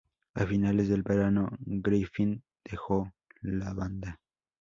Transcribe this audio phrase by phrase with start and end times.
[0.33, 3.13] A finales del verano, Griffin dejó
[3.43, 4.19] la banda.